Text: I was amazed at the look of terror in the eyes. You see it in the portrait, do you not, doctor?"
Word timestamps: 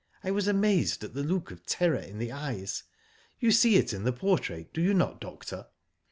I 0.23 0.31
was 0.31 0.47
amazed 0.47 1.03
at 1.03 1.13
the 1.13 1.21
look 1.21 1.51
of 1.51 1.63
terror 1.67 1.99
in 1.99 2.17
the 2.17 2.31
eyes. 2.31 2.85
You 3.39 3.51
see 3.51 3.75
it 3.75 3.93
in 3.93 4.03
the 4.03 4.11
portrait, 4.11 4.73
do 4.73 4.81
you 4.81 4.95
not, 4.95 5.21
doctor?" 5.21 5.67